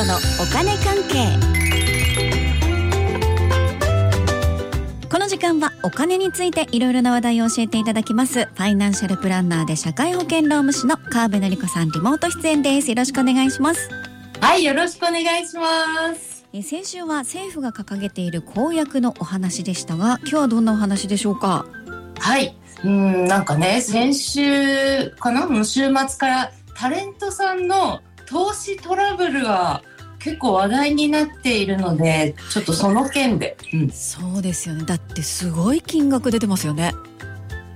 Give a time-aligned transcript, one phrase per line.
[0.00, 1.36] 子のお金関係。
[5.10, 8.46] この時間はお金についていろいろな話題を教えていただきます。
[8.46, 12.88] ファイナンシャルプランナーで社会保険労務士の川辺典子さんリモート出演です。
[12.88, 13.90] よろしくお願いします。
[14.40, 16.46] はいよろしくお願いします。
[16.54, 21.66] え先週は政府が掲げている公約のお話でしたが今日はどんなお話でしょうか？
[22.18, 22.56] はい。
[22.84, 25.44] うんなんかね先週かな？
[25.44, 29.82] の週末からタレントさんの投資トラブルが
[30.20, 34.84] 結構話題になっているのでちょっとその件で、うん、そうですよね。
[34.84, 36.92] だってすごい金額出てますよね。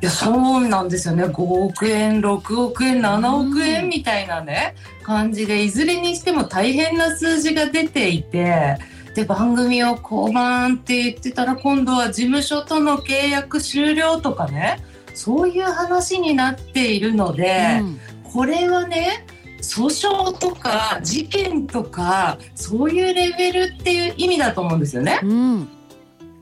[0.03, 1.25] いやそうなんですよね。
[1.25, 8.77] 5億円6億円7億円みたいなね、感じでいずれにしても大変な数字が出ていて
[9.15, 14.83] で番組を降板って言ってたら今度は事務所との契約終了とかね
[15.15, 19.25] そういう話になっているので、うん、これはね
[19.75, 25.19] 訴訟とか事件とかそういうレベルっていう意味だと思うんですよね。
[25.23, 25.69] うん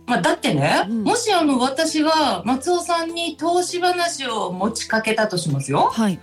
[0.07, 5.89] まあ、だってね、うん、もしあの私が松尾さんに投資話を持ちかけたとしますよ。
[5.93, 6.21] はい、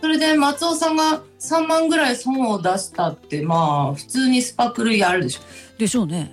[0.00, 5.40] それで松尾さんが3万ぐらい損を出したってまあ普通にスパクルやるでしょ。
[5.78, 6.32] でしょうね。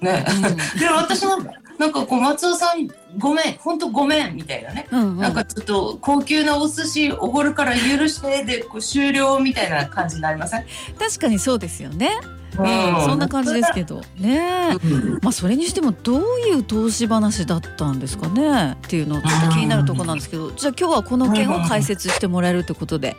[0.00, 1.36] ね、うん、 で私が
[1.80, 10.66] なんかこう松尾さんごめん本当ごめんみたいなね、うんうん、なんかちょっと高級なお寿司おごるから許してでこう終了みたいな感じになりません？
[10.98, 12.10] 確かにそうですよね。
[12.58, 14.76] うん、そんな感じですけどね、
[15.22, 18.72] まあそれにしてもどういう投資話だったんですかね？
[18.72, 23.16] っていうのちょっと気になるところなんですけど、じゃあ今日はこの件を解説してもらえるってことで。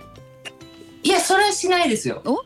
[1.02, 2.22] いやそれはしないですよ。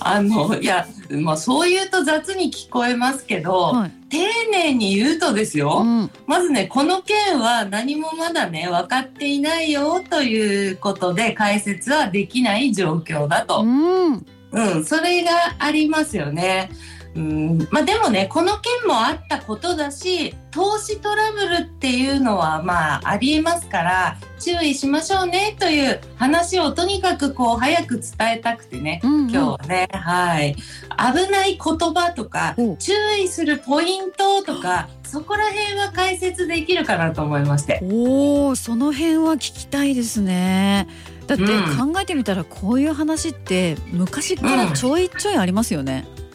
[0.00, 4.18] あのいやまあそう言うと雑に聞こえますけど、はい、丁
[4.50, 16.70] 寧に言うとですよ、うん、まずねこの件は何もまだね分かっていないよということで解説はできない状況だと、うん、うん、それがありますよね。
[17.14, 17.68] うん。
[17.70, 30.56] まあ、でもねこの件もあったことだし投資トラブルっていうのはまあありえますから注意しましょうねという話をとにかくこう早く伝えたくてね、うんうん、今日はねはい。
[30.56, 37.80] 危ない言葉とか注意するポイントとかそこら辺は解説できるかなと思いまして。
[37.82, 40.88] おおその辺は聞きたいですね。
[41.26, 46.27] だって考えてみたらこういう話って昔からちょいちょいありますよね、うん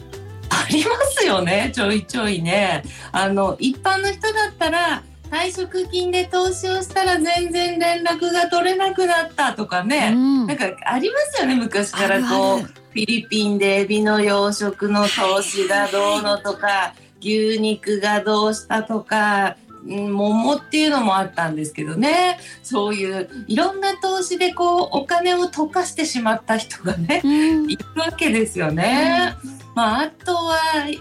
[0.50, 2.82] ありますよねちょいちょいね。
[3.12, 19.56] あの一般の人だったら退職金で投資をしたら全然連絡が取れなくなったとかね、うん、なんかありますよね昔からこうフィリピンでエビの養殖の投資がどうのとか牛肉がどうしたとか
[19.86, 22.38] 桃っていうのもあったんですけどね。
[22.62, 29.36] そういういろんな投資でこうお金を溶かしてしまった人がね、うん、いるわけですよね。
[29.44, 29.60] うん。
[29.74, 30.58] まあ、あとは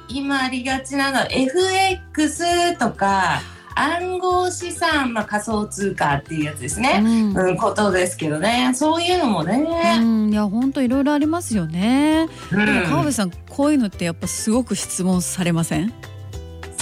[0.10, 3.40] 今ありがちなのは FX とか
[3.76, 8.72] 暗号資産、まあ、仮想通貨っていうやつですね、うん、うん、ことですけどね。
[8.76, 15.94] そういうのもね、うん、いや本当いろいろありますよね、うん、でも川辺さんこういうのってやっぱすごく質問されません？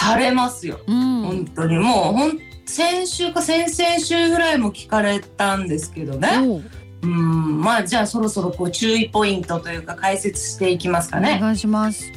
[0.02, 1.78] されますよ、うん、本当に。
[1.78, 6.30] もうほん先週か先々週ぐらいも聞かれたんですけどね。
[7.04, 7.08] う。
[7.08, 7.62] ん。
[7.62, 11.38] まあじゃあそろそろこう注意ポイントというか解説していきますかね。
[11.40, 12.12] お願いします。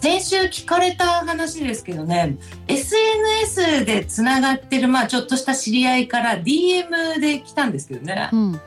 [0.00, 2.36] 先週聞かれた話ですけどね
[2.68, 8.60] SNS でつながってる、まあ、ちょっとした知り合いから DM で来たんですけどね、うん、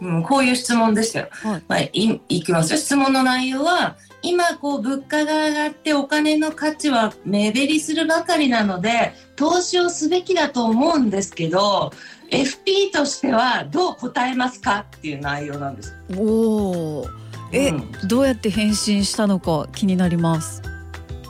[0.00, 1.28] うん、こういう質問でしたよ。
[1.30, 1.62] はい。
[1.68, 2.78] まあ、いいきますよ。
[2.78, 11.92] 質問の内容は今こう物価が上がってお金の価値は目減りするばかりなので投資をすべきだと思うんですけど
[12.30, 15.94] FP としてはどう答えますかっていう内容なんです。
[16.16, 17.06] おお、
[17.52, 20.62] え、うん、どうやって返信したのか気になります。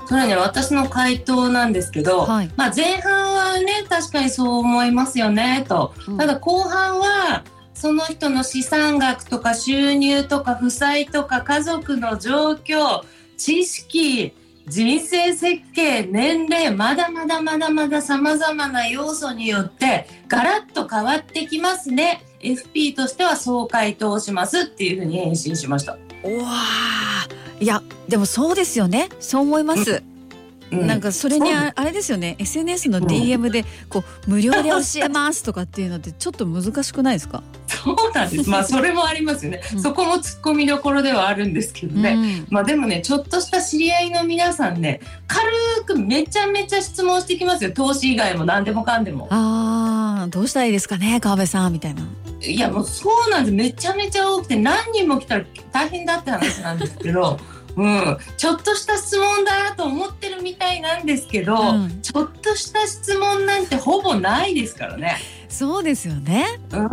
[0.07, 7.43] それはね私の回答なんですけど、はい、まあ前半はね確かにそう思いますよねと、うん、ただ後半は
[7.85, 13.03] その人の資産額とか収入とか負債とか家族の状況
[13.37, 14.33] 知識
[14.67, 22.25] 人生設計年齢まだまだまだまださまざまな要素によってガラッと変わってきますね。
[22.41, 25.93] FP としてはそう回答しますっていうふうに返信しました。
[25.93, 25.99] わ
[27.61, 29.11] いやでもそうですよね。
[29.21, 30.14] そう思います、うん
[30.71, 32.37] なんかそれにあれですよね。
[32.39, 37.43] SNS の DM でこう無料で教えますとかっていうのってちょっと難しくないですか？
[37.67, 38.49] そうなんです。
[38.51, 45.47] まあそれもありますよね、うん、そこも突っ込みどころではあるんですけどね、うん、まあでもねちょっとした知り合いの皆さんね軽
[45.87, 47.73] くめちゃめちゃ質問してきますよ。
[47.73, 49.29] 投資以外も何でもかんでも。
[49.31, 52.03] あんどうしたらいいですかね川辺さんみたいな。
[52.41, 53.55] いやもうそうなんです。
[53.55, 57.39] めちゃめちゃ多くて何人も来たら大変だって話なんですけど。
[57.77, 65.17] うん、ちょっとした質問だと思ってるみたいなんですけど、うん、ちょっとした質問なんてほぼないですからね。
[65.49, 66.47] そうですよね。
[66.71, 66.89] うん。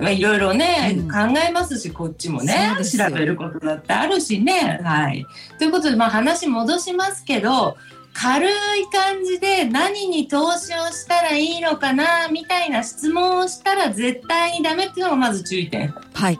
[0.00, 4.80] まあ、いろいろね、うん、考えますしこっちもね調べることだってあるしね。
[4.82, 5.26] はい、
[5.58, 7.76] ということで、まあ、話戻しますけど
[8.14, 8.52] 軽い
[8.92, 15.94] 感じで何に投資をしたらいいのかなみたいな質問をしたら絶対にダメっていうのがまず注意点。
[16.14, 16.38] はい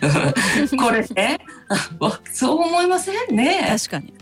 [0.76, 1.38] これね
[2.32, 3.66] そう思いませんね。
[3.68, 4.17] 確かに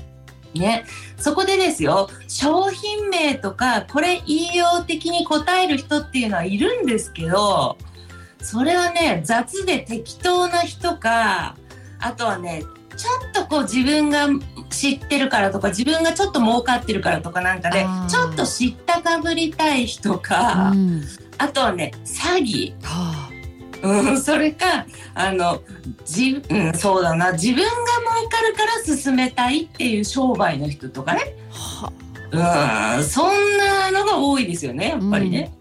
[0.58, 0.84] ね、
[1.18, 7.78] そこでですよ商品名とかこれ引用的に答える人っていうのはいるんですけど
[8.40, 11.56] それはね雑で適当な人か
[11.98, 12.62] あとはね
[12.96, 14.28] ちょっとこう自分が
[14.70, 21.02] 知ってるからとか自分がちょっと儲かってるからとかなんかでちょっと知ったかぶりたい人か、うん、
[21.38, 22.72] あとはね詐欺。
[22.82, 23.15] はあ
[23.82, 25.62] うん、それかあの
[26.04, 27.32] じ、うん、そうだな。
[27.32, 31.92] 自分が儲かるから進めたいっていう商売の人とかね、は
[32.96, 35.52] うん、そんなのが多いですよねやっぱりね。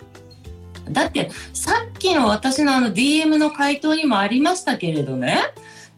[0.87, 5.39] うん、だってさっきの私のあの DM の回答にもありましたけれどね。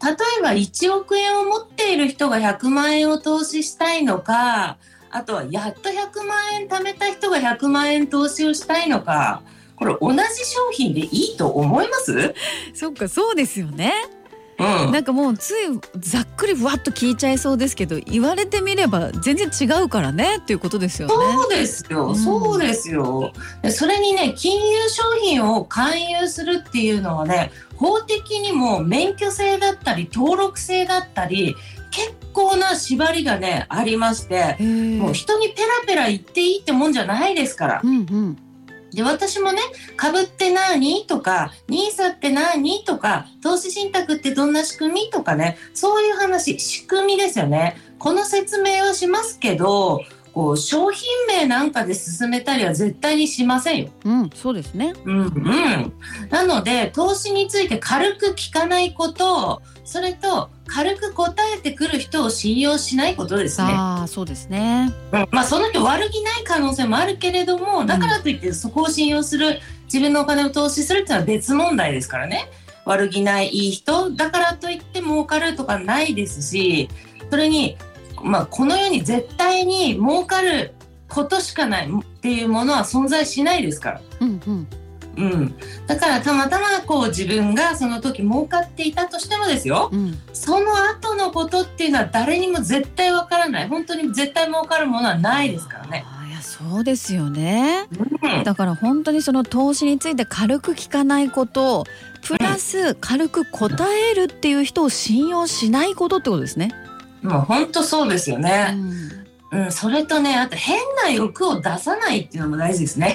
[0.02, 4.78] 例えば1億円を持っている人が100万円を投資したいのか
[5.10, 9.42] あとはやっと100万円貯めた人が100万円投資をしたいのか
[9.78, 12.34] これ同じ商品でいいと思います？
[12.74, 13.92] そっかそうですよね。
[14.60, 15.54] うん、なんかもうつい
[16.00, 21.14] ざっくりふわっと聞いちゃいそうですけど言われてみれば全然違うからねっていうことですよね。
[21.14, 23.32] そうですよ、うん、そうですよ。
[23.70, 31.54] それにね金融商品を勧誘するっていうのはね法的にも免許制だったり登録制だったり
[31.92, 34.56] 結構な縛りがねありまして
[34.98, 37.80] もう人にペラペラ言っていいってもんじゃないですから。
[37.84, 38.38] うんうん
[38.92, 39.60] で、私もね、
[39.96, 47.76] 株って何とか、NISA って何とか、投資信託ってどんな仕組みとかね、そういう話、仕組みですよね。
[47.98, 50.02] この説明はしますけど、
[50.32, 53.88] こう商品名なんかで進めたりは絶対にしませんよ。
[54.04, 54.94] うん、そうですね。
[55.04, 55.92] うん、うん。
[56.30, 63.68] なので、投資について軽く聞かないこと、それと軽く答えてくる人を信用しないことですね。
[63.70, 64.92] ああ、そうですね。
[65.12, 72.50] うん、まあその人悪気ない可能性もあるけれども、だからといってそこを信用する、自分のお金を投資するっていうのは別問題ですからね。
[72.84, 76.88] 悪気ないいい人だからといって儲かるとかないですし、
[77.30, 77.76] それに
[78.22, 80.74] まあ、この世に絶対に儲かる
[81.08, 84.00] ことしかないっていうものは存在しないですから。
[84.20, 84.68] うんうん
[85.16, 85.54] うん、
[85.86, 93.68] だからたまたまこう自分がその時儲かっていたとしてもですよ、うん、その後のことっていうのは誰にも絶対わからない。
[93.68, 96.04] 本当に絶対儲かるものはないですからね。
[96.28, 97.88] いやそうですよね、
[98.22, 101.84] うん、だから本当にその投資について軽く聞かないこと。
[102.20, 106.74] プラス軽く答えるっていう人を信用しないことってことですね。
[107.22, 108.74] もう本当そうですよね。
[109.52, 113.14] うん、うん、それとね、あと変な欲を出さないっていうのも大事ですね。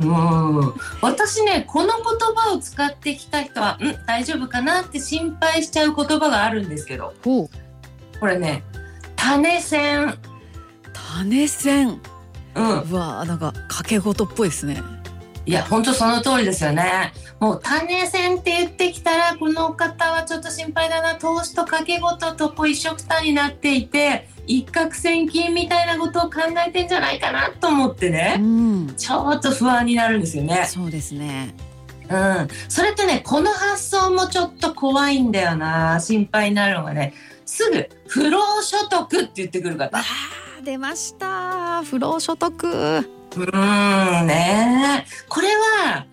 [0.00, 2.04] うん、私ねこの言
[2.34, 7.14] 葉を使ってきた人はうん大丈夫かなって心配しちゃう言葉があるんですけど。
[8.20, 8.64] これね
[9.16, 10.18] 種線
[10.92, 12.00] 種線
[12.54, 12.80] うん。
[12.80, 14.82] うわなんか掛け事っぽいですね。
[15.46, 17.12] いや本当その通りですよね。
[17.40, 21.14] もう種線って言ってきたらこの方はちょっと心配だな。
[21.14, 30.64] 投資と掛け事とこう一緒くたになっていて一攫千金みたいなことを考えてんじゃないかなと思ってね、うん、ちょっと不安になるんですよね。
[30.66, 31.54] そうですね。
[32.08, 36.00] うん、それとねこの発想もちょっと怖いんだよな。
[36.00, 37.12] 心配になるのがね
[37.44, 39.98] すぐ不労所得って言ってくる方。
[39.98, 40.02] あ
[40.64, 41.82] 出ました。
[41.84, 43.04] 不労所得。
[43.36, 45.04] うんね。
[45.28, 45.48] これ
[45.84, 46.06] は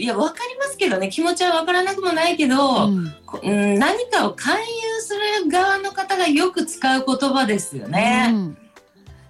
[0.00, 8.30] いや分かりますけどね気持ちは分からなくもないけど、うん、何かを勧誘する側の方がよく使う言葉ですよね。
[8.32, 8.58] うん、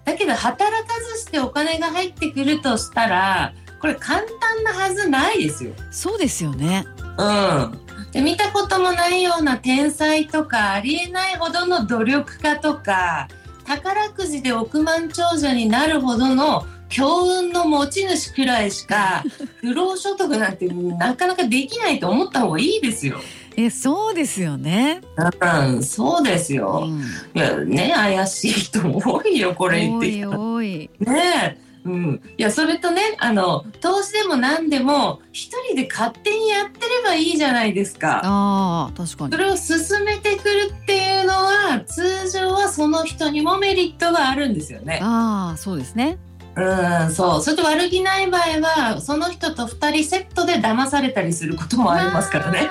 [0.04, 5.72] だけど働かずしてお金が入ってくるとしたらこれ簡単なはずないですよ。
[5.90, 6.86] そうですよね。
[7.18, 7.90] うん。
[8.12, 13.28] で見たこともないような天才とかありえないほどの努力家とか
[13.64, 19.24] 宝くじで億万長者になるほどの強運の持ち主くらいしか
[19.62, 23.18] 不労所得なんてなかなかできないと思った方がいいですよ。
[23.56, 25.00] えそうですよね。
[25.16, 26.84] うん、そうですよ。
[26.86, 30.26] うん、いやね怪しい人も多いよこれ言って。
[30.26, 38.20] 多いねうん、いやそれとねあの投資でも何でも一人で勝手にやってればいいじゃないですか。
[38.22, 45.00] あ確かにそれを進めてくるっていうのは通常はその人にもメリットがあるんですよね。
[45.02, 46.18] あそうですね。
[46.66, 52.68] ううんそうそれと悪気ない場合はその人と2人セットで騙されたりすることもありますからね。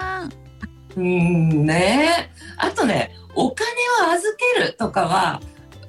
[0.95, 3.67] うんねあとねお金
[4.07, 5.41] を預けるとかは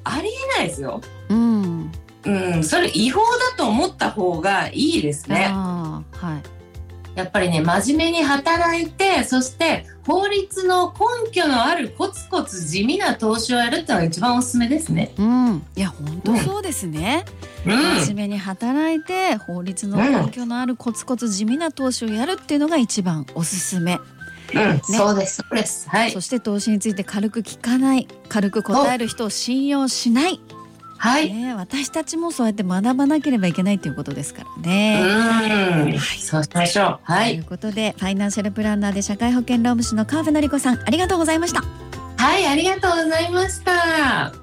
[0.05, 1.01] ありえないですよ。
[1.29, 1.93] うん、
[2.25, 5.47] うん、それ違法だと思った方がいいですね。
[5.53, 6.30] はい、
[7.21, 10.93] やっぱりね真面目に働いてそして法律の
[11.25, 15.13] 根拠のあるコツコツ地味な投資をやるっていうのが一番おすすめですね。
[15.19, 17.25] うん、いや本当そうですね。
[17.67, 23.99] うん、真面目に働いて法律の根拠のあるコツコツ地味な投資をやるっていうのが一番おすすめ。
[24.55, 25.89] うん、ね、そうですそうです。
[25.89, 26.11] はい。
[26.11, 30.41] そして投資について軽く聞かない、軽く答える人を信用しない。
[31.01, 35.01] はい、ね、私たちもそうやって学ばなければいけないということですからね。
[35.03, 36.99] はい、そうしましょう。
[37.05, 37.31] はい。
[37.31, 41.63] ということで、ファイナンシャルプランナーで社会保険労務士の川辺典子さん、ありがとうございました。
[42.19, 44.40] はい、ありがとうございました。